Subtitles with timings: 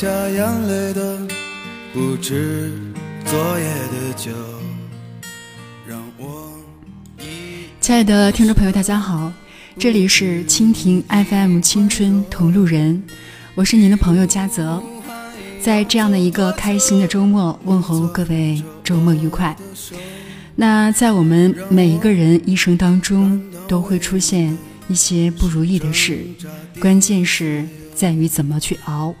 [0.00, 1.18] 下眼泪的
[1.92, 2.72] 不止
[3.26, 4.30] 昨夜的酒，
[5.86, 6.58] 让我
[7.82, 9.30] 亲爱的听众朋友，大家好，
[9.78, 13.02] 这里是蜻蜓 FM 青春同路人，
[13.54, 14.82] 我是您的朋友嘉泽，
[15.60, 19.54] 在这样的一个开心的周末，问候各位周末愉快。
[20.56, 23.38] 那在我们每一个人一生当中，
[23.68, 24.56] 都会出现
[24.88, 26.24] 一些不如意的事，
[26.80, 29.14] 关键是在于怎么去熬。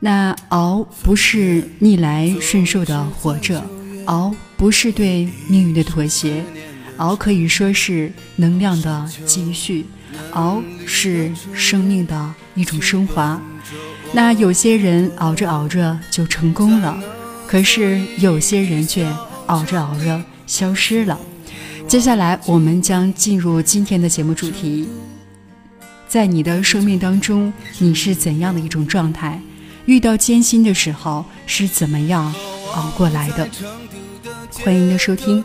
[0.00, 3.64] 那熬不是逆来顺受的活着，
[4.06, 6.44] 熬不是对命运的妥协，
[6.98, 9.86] 熬可以说是能量的积蓄，
[10.32, 13.40] 熬是生命的一种升华。
[14.12, 16.98] 那有些人熬着熬着就成功了，
[17.46, 19.06] 可是有些人却。
[19.48, 21.18] 熬着熬着消失了。
[21.88, 24.86] 接下来我们将进入今天的节目主题。
[26.06, 29.40] 在你的生命当中，你是怎样的一种状态？
[29.88, 32.30] 遇到艰辛的时候是怎么样
[32.74, 33.48] 熬过来的？
[34.62, 35.42] 欢迎您的收听。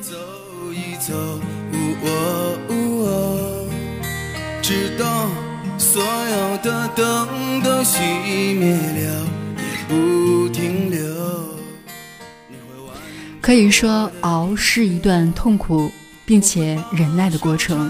[4.62, 5.30] 直到
[5.78, 8.02] 所有的灯都熄
[8.60, 11.00] 灭了，也不停留。
[13.40, 15.90] 可以说，熬是一段痛苦
[16.26, 17.90] 并且忍耐的过程。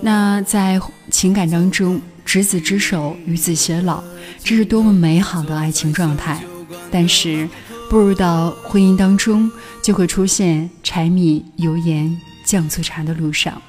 [0.00, 2.00] 那在情感当中，
[2.30, 4.04] 执子之手，与子偕老，
[4.44, 6.40] 这是多么美好的爱情状态。
[6.88, 7.48] 但是，
[7.90, 9.50] 步入到婚姻当中，
[9.82, 13.60] 就会出现柴米油盐酱醋茶的路上。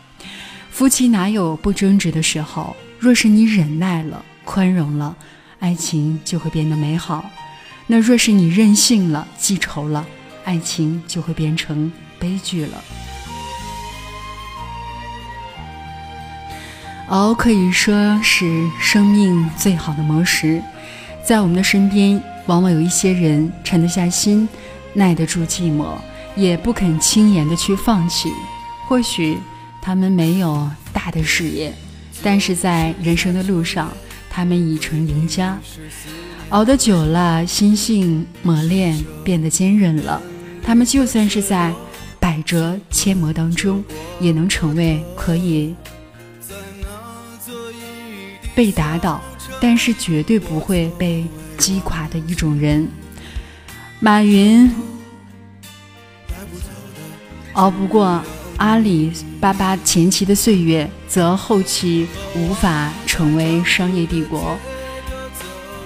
[0.70, 2.76] 夫妻哪有不争执的时候？
[3.00, 5.18] 若是你忍耐了、宽容了，
[5.58, 7.32] 爱情就会变得美好。
[7.88, 10.06] 那若是你任性了、记仇了，
[10.46, 12.84] 爱情就会变成悲剧了。
[17.12, 20.62] 熬可以说是生命最好的磨石，
[21.26, 24.48] 在我们的身边，往往有一些人沉得下心，
[24.94, 25.88] 耐得住寂寞，
[26.38, 28.32] 也不肯轻言的去放弃。
[28.88, 29.38] 或许
[29.82, 31.74] 他们没有大的事业，
[32.24, 33.92] 但是在人生的路上，
[34.30, 35.60] 他们已成赢家。
[36.52, 40.22] 熬得久了，心性磨练，变得坚韧了。
[40.64, 41.74] 他们就算是在
[42.22, 43.84] 百折千磨当中，
[44.22, 45.76] 也能成为可以
[48.56, 49.22] 被打倒，
[49.60, 51.26] 但是绝对不会被
[51.58, 52.88] 击垮的一种人。
[54.00, 54.72] 马云
[57.54, 58.24] 熬不过
[58.58, 64.58] 阿里巴巴前期的岁月，则后期无法成为商业帝国。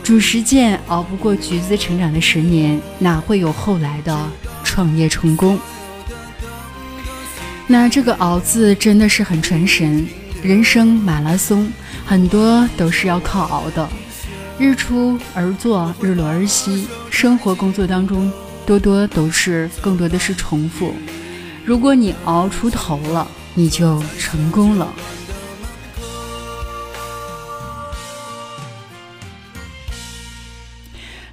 [0.04, 4.32] 褚时健熬不过橘子成长的十年，哪会有后来的？
[4.64, 5.58] 创业成功，
[7.66, 10.06] 那这个“熬”字真的是很传神。
[10.46, 11.74] 人生马拉松，
[12.06, 13.90] 很多都是要靠熬的。
[14.60, 16.88] 日出而作，日落而息。
[17.10, 18.32] 生活工作当中，
[18.64, 20.94] 多多都是更多的是重复。
[21.66, 24.94] 如果你熬出头了，你就成功了。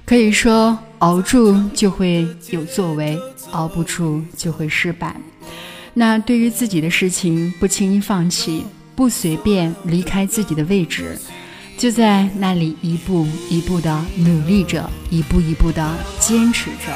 [0.05, 0.79] 可以说。
[0.99, 3.19] 熬住就会有作为，
[3.51, 5.13] 熬不住就会失败。
[5.93, 8.65] 那对于自己的事情，不轻易放弃，
[8.95, 11.19] 不随便离开自己的位置，
[11.77, 16.93] 就在那里一步一步的努力着，一步一步的坚持着。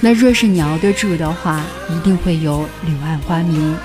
[0.00, 3.76] 那若是你熬得住的话，一定会有柳暗花明。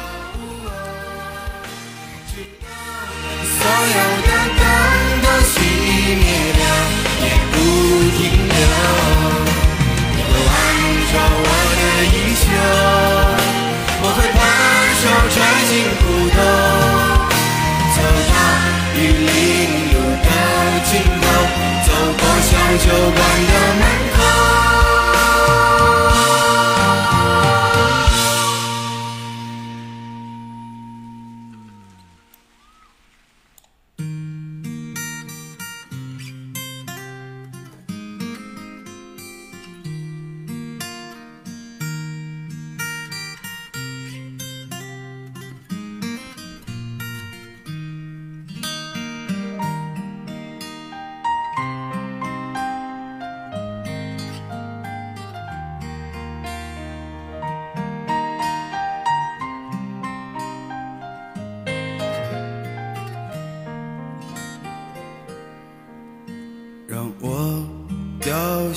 [15.69, 16.16] 酒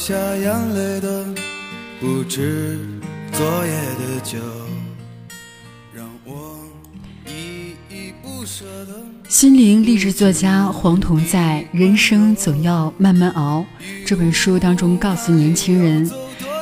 [0.00, 1.26] 下眼泪的
[2.00, 2.78] 不止
[3.32, 4.38] 昨夜的酒，
[5.94, 6.58] 让我
[7.26, 8.94] 依依不舍的。
[9.28, 13.62] 心灵励志作家黄铜在《人生总要慢慢熬》
[14.06, 16.10] 这本书当中告诉年轻人：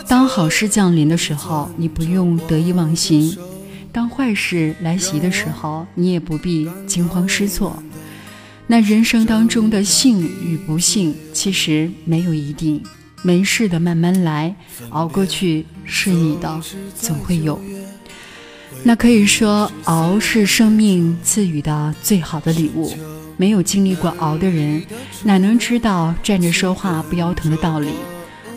[0.09, 3.39] 当好事降临的时候，你不用得意忘形；
[3.93, 7.81] 当坏事来袭的时候，你也不必惊慌失措。
[8.67, 12.83] 那人生当中的幸与不幸，其实没有一定，
[13.23, 14.55] 没事的慢慢来，
[14.91, 16.61] 熬过去是你的，
[16.95, 17.61] 总会有。
[18.85, 22.93] 那可以说，熬是生命赐予的最好的礼物。
[23.37, 24.83] 没有经历过熬的人，
[25.23, 27.91] 哪能知道站着说话不腰疼的道理？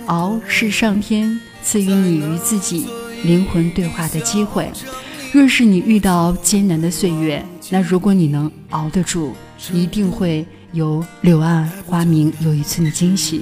[0.08, 2.88] 熬是上天赐予你与自己
[3.24, 4.72] 灵魂对话的机会。
[5.32, 9.34] 若是你遇到艰难的岁月，那如果你能熬得住，
[9.72, 13.42] 一定会有柳暗花明又一村的惊喜。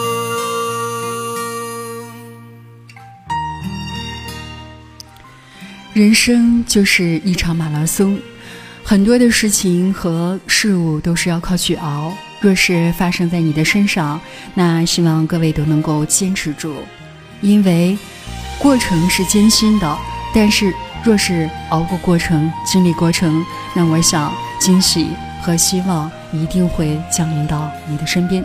[5.93, 8.17] 人生就是一场马拉松，
[8.81, 12.13] 很多的事情和事物都是要靠去熬。
[12.39, 14.19] 若是发生在你的身上，
[14.53, 16.73] 那希望各位都能够坚持住，
[17.41, 17.97] 因为
[18.57, 19.97] 过程是艰辛的。
[20.33, 20.73] 但是
[21.03, 23.43] 若是熬过过程，经历过程，
[23.75, 25.09] 那我想惊喜
[25.41, 28.43] 和希望一定会降临到你的身边。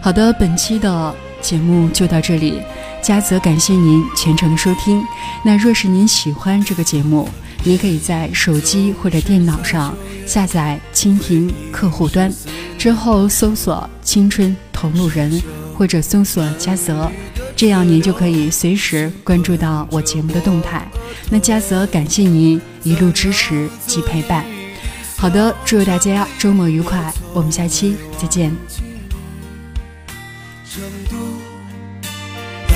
[0.00, 1.12] 好的，本期的
[1.44, 2.58] 节目就到这里。
[3.02, 5.04] 嘉泽感谢您全程的收听。
[5.44, 7.28] 那若是您喜欢这个节目，
[7.62, 9.94] 您可以在手机或者电脑上
[10.26, 12.32] 下载蜻蜓客户端，
[12.78, 15.38] 之后搜索“青春同路人”
[15.76, 17.12] 或者搜索“嘉泽”，
[17.54, 20.88] 这样您就可以随时关注到我节目的动态。
[21.28, 24.42] 那嘉泽感谢您一路支持及陪伴。
[25.18, 28.54] 好的，祝大家周末愉快，我们下期再见。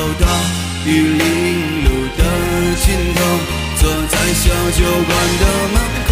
[0.00, 0.26] 走到
[0.86, 2.22] 玉林路的
[2.80, 3.20] 尽头，
[3.78, 5.44] 坐在小酒馆的
[5.74, 5.76] 门
[6.08, 6.10] 口，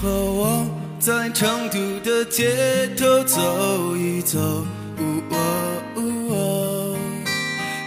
[0.00, 0.40] 和我
[1.00, 1.74] 在成都
[2.08, 4.64] 的街头走一走，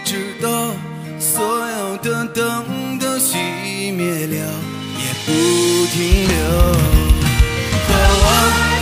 [0.04, 0.74] 直到
[1.18, 3.38] 所有的灯都熄
[3.96, 4.36] 灭了，
[4.98, 5.32] 也不
[5.86, 6.89] 停留。